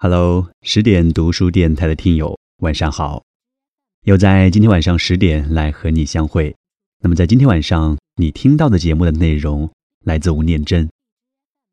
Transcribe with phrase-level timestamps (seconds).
[0.00, 3.24] Hello，十点读书电台的听友，晚上好！
[4.04, 6.54] 又在今天晚上十点来和你相会。
[7.00, 9.68] 那么在今天晚上，你听到的节目的内容
[10.04, 10.88] 来自吴念真，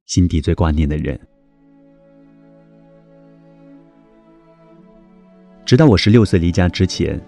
[0.08, 1.20] 心底最挂念的人。
[5.64, 7.22] 直到我十六岁离家之前，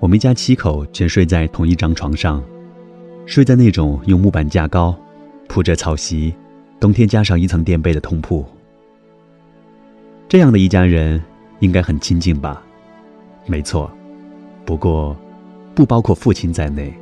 [0.00, 2.42] 我们一家七口全睡在同一张床上，
[3.26, 4.92] 睡在那种用木板架高、
[5.46, 6.34] 铺着草席、
[6.80, 8.44] 冬天加上一层垫被的通铺。
[10.30, 11.20] 这样的一家人
[11.58, 12.62] 应该很亲近吧？
[13.46, 13.90] 没错，
[14.64, 15.16] 不过
[15.74, 16.94] 不包括父亲在内。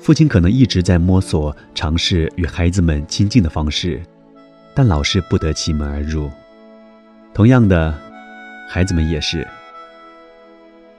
[0.00, 4.02] 父亲可能一直在摸索、尝试与孩子们亲近的方式，
[4.74, 6.28] 但老是不得其门而入。
[7.32, 7.96] 同样的，
[8.68, 9.46] 孩子们也是。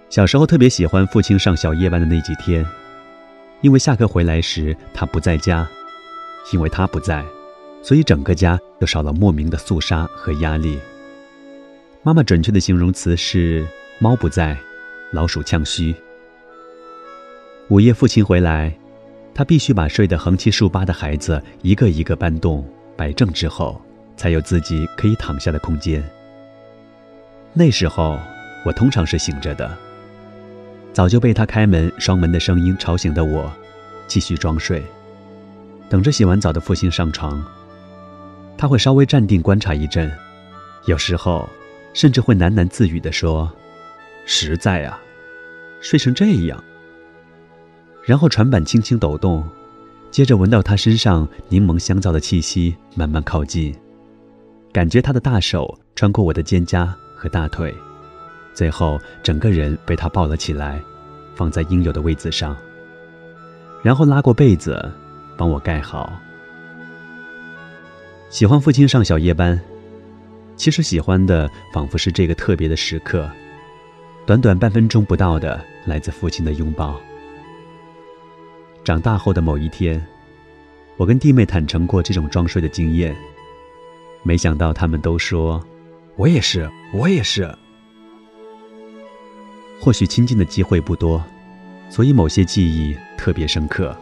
[0.10, 2.66] 小时候特别喜欢父亲上小夜班的那几天，
[3.60, 5.68] 因为下课回来时他不在家，
[6.54, 7.26] 因为他不在。
[7.88, 10.78] 所以整个家就少了莫名的肃杀和压力。
[12.04, 13.66] 妈妈准确的形容词是
[13.98, 14.58] “猫不在，
[15.14, 15.96] 老鼠呛须”。
[17.70, 18.78] 午夜父亲回来，
[19.34, 23.82] 他必须把睡得横七竖八的孩子一个一个搬动摆正之后，
[24.18, 26.04] 才有自己可以躺下的空间。
[27.54, 28.20] 那时候
[28.66, 29.78] 我通常是醒着的，
[30.92, 33.50] 早就被他开门双门的声音吵醒的我，
[34.08, 34.84] 继续装睡，
[35.88, 37.42] 等着洗完澡的父亲上床。
[38.58, 40.12] 他会稍微站定观察一阵，
[40.86, 41.48] 有时候
[41.94, 43.52] 甚至会喃喃自语地说
[44.26, 45.00] ：“实在啊，
[45.80, 46.64] 睡成这样。”
[48.04, 49.48] 然后船板轻轻抖动，
[50.10, 53.76] 接着闻到他身上柠檬香皂的气息，慢慢靠近，
[54.72, 57.76] 感觉他的大手穿过我的肩胛和大腿，
[58.54, 60.82] 最后整个人被他抱了起来，
[61.36, 62.58] 放在应有的位子上，
[63.84, 64.92] 然后拉过被子，
[65.38, 66.12] 帮我盖好。
[68.30, 69.60] 喜欢父亲上小夜班，
[70.58, 73.30] 其实喜欢的仿佛是这个特别的时刻，
[74.26, 77.00] 短短半分钟不到的来自父亲的拥抱。
[78.84, 80.06] 长大后的某一天，
[80.98, 83.16] 我跟弟妹坦诚过这种装睡的经验，
[84.24, 85.66] 没想到他们都说
[86.18, 87.50] ：“我也是，我也是。”
[89.80, 91.24] 或许亲近的机会不多，
[91.90, 93.96] 所以某些记忆特别深刻。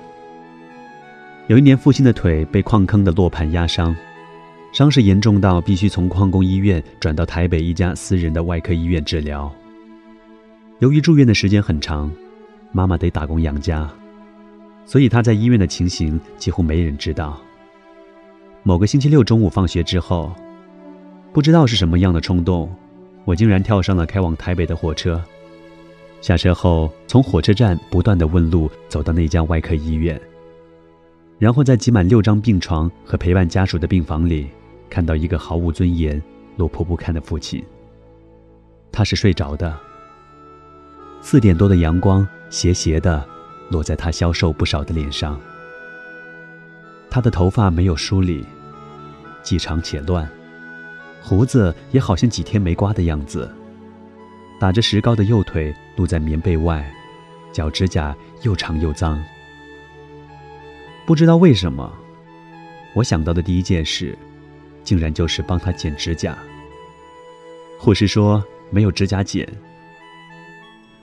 [1.48, 3.96] 有一年，父亲的腿被矿坑的落盘压伤。
[4.76, 9.50] 伤势严重到必须从矿工医院转到台北一家私人的外科医院治疗。
[10.80, 12.12] 由于住院的时间很长，
[12.74, 13.90] 妈妈得打工养家，
[14.86, 17.42] 所以她在医院的情形几乎没人知道。
[18.64, 20.36] 某个星期六中午放学之后，
[21.32, 22.70] 不知道是什么样的冲动，
[23.24, 25.24] 我竟然跳上了开往台北的火车。
[26.20, 30.20] 下车后，从火车站不断的问路，走到那家外科医院，
[31.40, 34.50] 然后在挤满六张病床和陪伴家属的病房里。
[34.90, 36.22] 看到一个毫无尊严、
[36.58, 37.64] 落魄不堪的父亲。
[38.92, 39.78] 他是睡着的。
[41.22, 43.28] 四点多的阳光斜斜的
[43.70, 45.40] 落在他消瘦不少的脸上。
[47.10, 48.46] 他的头发没有梳理，
[49.42, 50.30] 既长且乱，
[51.22, 53.50] 胡子也好像几天没刮的样子。
[54.60, 56.90] 打着石膏的右腿露在棉被外，
[57.52, 59.22] 脚指甲又长又脏。
[61.06, 61.92] 不知道为什么，
[62.94, 64.18] 我想到的第一件事。
[64.86, 66.38] 竟然就是帮他剪指甲。
[67.78, 69.46] 护士说没有指甲剪，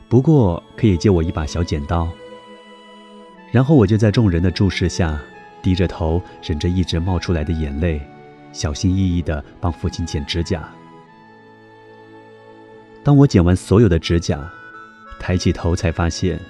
[0.09, 2.09] 不过可以借我一把小剪刀。
[3.51, 5.21] 然后我就在众人的注视下，
[5.61, 8.01] 低着头，忍着一直冒出来的眼泪，
[8.53, 10.67] 小心翼翼地帮父亲剪指甲。
[13.05, 14.41] 当我剪完所有的指甲，
[15.19, 16.41] 抬起头才发现，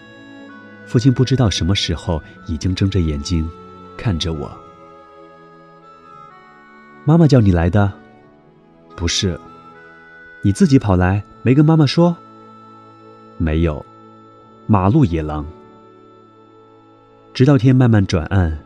[0.86, 3.48] 父亲不知道什么时候已经睁着眼睛
[3.96, 4.50] 看着我。
[7.04, 7.92] 妈妈叫你来的，
[8.94, 9.38] 不是？
[10.40, 12.16] 你自己跑来，没跟妈妈说？
[13.38, 13.84] 没有，
[14.68, 15.44] 马路野狼。
[17.34, 18.56] 直到天慢慢转暗，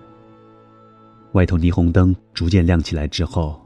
[1.32, 3.58] 外头霓虹灯逐渐亮起来之后，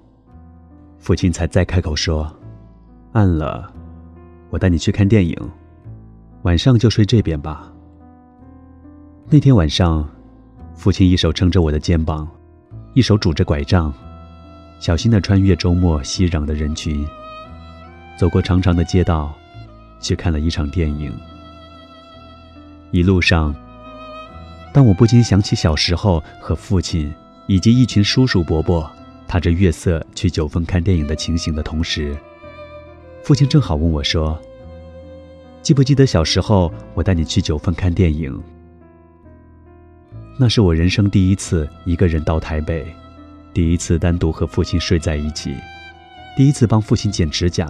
[0.99, 2.33] 父亲才再开口说
[3.11, 3.73] ：“暗了，
[4.51, 5.37] 我带你去看电影，
[6.43, 7.73] 晚上就睡这边吧。”
[9.29, 10.09] 那天晚上，
[10.75, 12.29] 父亲一手撑着我的肩膀，
[12.95, 13.93] 一手拄着拐杖。
[14.81, 17.07] 小心地穿越周末熙攘的人群，
[18.17, 19.31] 走过长长的街道，
[20.01, 21.13] 去看了一场电影。
[22.91, 23.55] 一路上，
[24.73, 27.13] 当我不禁想起小时候和父亲
[27.47, 28.91] 以及一群叔叔伯伯
[29.29, 32.17] 踏着月色去九份看电影的情形的同时，
[33.23, 34.41] 父亲正好问我说
[35.61, 38.43] ：“记不记得小时候我带你去九份看电影？
[40.39, 42.83] 那是我人生第一次一个人到台北。”
[43.53, 45.55] 第一次单独和父亲睡在一起，
[46.37, 47.67] 第一次帮父亲剪指甲，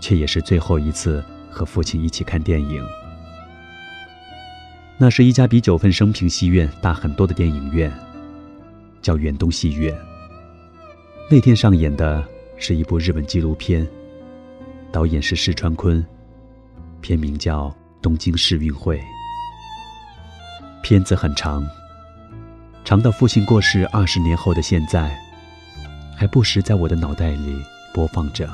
[0.00, 2.84] 却也是最后一次和父亲一起看电影。
[4.98, 7.92] 那是一家比九份生平戏院大很多的电影院，
[9.00, 9.96] 叫远东戏院。
[11.30, 12.24] 那天上演的
[12.56, 13.86] 是一部日本纪录片，
[14.90, 16.04] 导演是石川昆，
[17.00, 17.68] 片名叫
[18.02, 18.98] 《东京世运会》。
[20.82, 21.64] 片子很长，
[22.92, 25.18] 长到父亲过世二十年后的现在，
[26.14, 27.58] 还不时在我的脑袋里
[27.94, 28.46] 播放着。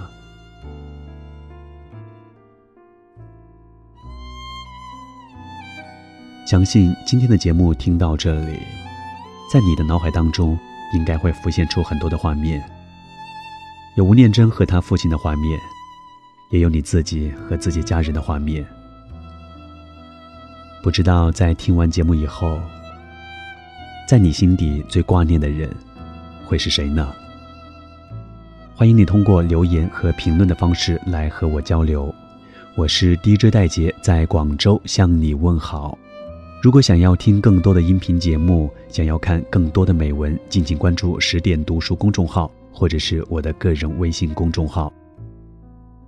[6.46, 8.60] 相信今天的节目听到这里，
[9.52, 10.56] 在你的脑海当中
[10.94, 12.62] 应该会浮现出很多的画面，
[13.96, 15.58] 有吴念真和他父亲的画面，
[16.50, 18.64] 也有你自己和自己家人的画面。
[20.80, 22.56] 不知道在听完节目以后，
[24.08, 25.68] 在你心底最挂念的人
[26.46, 27.14] 会是谁呢？
[28.74, 32.10] 欢迎你通过留言和评论的方式来和我交流。
[32.74, 35.98] 我是 DJ 戴杰，在广州向你问好。
[36.62, 44.90] 如果想要听更多的音频节目，想要看更多的美文，敬请关注十点读书公众号，或者是我的个人微信公众号。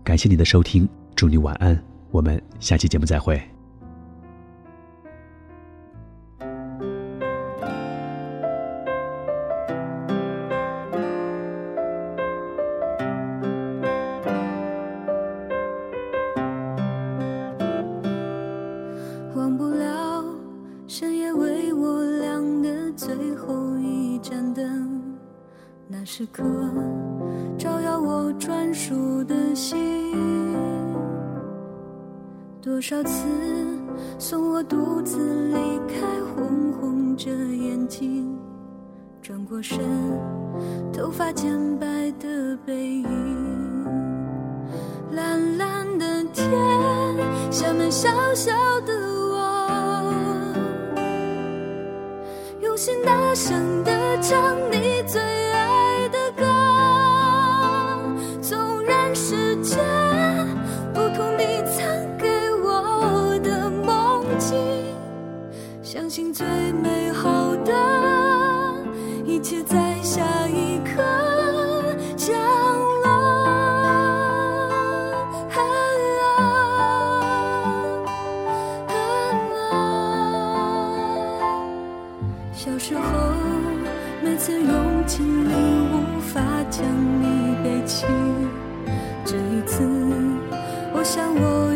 [0.03, 1.79] 感谢你的收听，祝你晚安，
[2.11, 3.39] 我们下期节目再会。
[26.13, 26.43] 时刻
[27.57, 29.79] 照耀我专属的心，
[32.61, 33.29] 多少次
[34.19, 35.55] 送我独自离
[35.87, 36.01] 开，
[36.35, 38.37] 红红着眼睛，
[39.23, 39.79] 转过身，
[40.93, 41.49] 头发渐
[41.79, 41.87] 白
[42.19, 43.07] 的背影，
[45.13, 46.51] 蓝蓝的天，
[47.53, 49.00] 下面小小的
[82.63, 83.03] 小时候，
[84.23, 85.53] 每次用尽力
[85.95, 88.05] 无法将你背起，
[89.25, 89.83] 这一次，
[90.93, 91.70] 我想我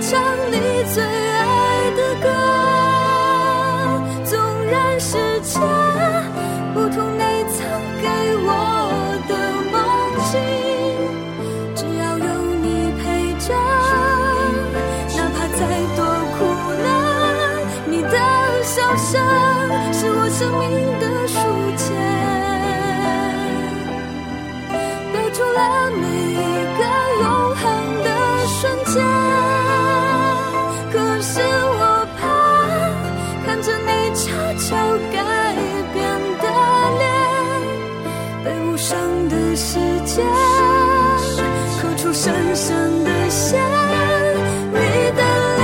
[0.00, 0.20] 唱
[0.50, 0.56] 你
[0.92, 2.26] 最爱的歌
[4.24, 4.32] 纵
[4.66, 5.60] 然世界
[6.74, 7.22] 不同你
[7.54, 7.58] 曾
[8.02, 8.08] 给
[8.42, 8.48] 我
[9.28, 9.32] 的
[9.70, 9.74] 梦
[10.30, 10.32] 境。
[11.76, 12.24] 只要有
[12.56, 12.66] 你
[12.98, 13.04] 陪
[13.38, 13.54] 着
[15.16, 15.60] 哪怕再
[15.96, 16.00] 多
[16.34, 16.40] 苦
[16.82, 16.84] 难
[17.88, 18.16] 你的
[18.62, 19.10] 笑声
[19.92, 20.83] 是我生命
[39.34, 40.24] 的时间，
[41.80, 43.60] 刻出深深的线，
[44.72, 44.78] 你
[45.16, 45.22] 的
[45.56, 45.62] 脸。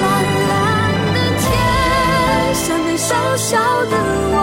[0.00, 0.02] 蓝
[0.48, 0.50] 蓝
[1.12, 1.44] 的天，
[2.54, 3.50] 像你小小
[3.90, 3.94] 的
[4.32, 4.36] 我。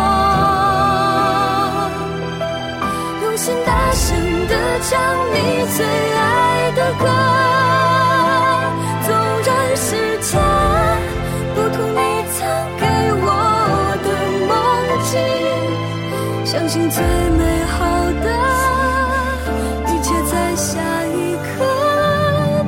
[3.23, 4.07] 用心大声
[4.47, 4.53] 的
[4.89, 4.93] 唱，
[5.33, 5.35] 你
[5.75, 5.85] 最
[6.15, 6.18] 爱。
[16.51, 17.85] 相信最美好
[18.23, 18.25] 的
[19.85, 21.47] 一切在下一刻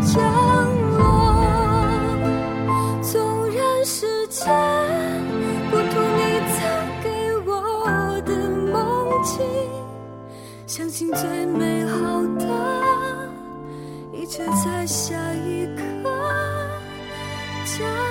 [0.06, 0.22] 降
[1.00, 1.02] 落。
[3.02, 3.12] 纵
[3.50, 4.46] 然世界
[5.72, 6.22] 不同你
[6.54, 6.62] 曾
[7.02, 7.10] 给
[7.48, 7.52] 我
[8.24, 8.32] 的
[8.72, 8.72] 梦
[9.24, 9.44] 境，
[10.68, 12.46] 相信最美好的
[14.14, 14.46] 一切。
[14.64, 15.82] 在下一刻
[17.66, 18.11] 降。